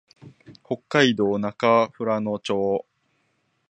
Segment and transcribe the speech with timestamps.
[0.65, 2.87] 北海道中富良野町